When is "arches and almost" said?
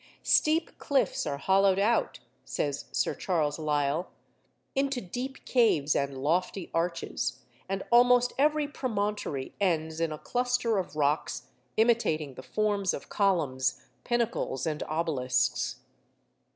6.73-8.33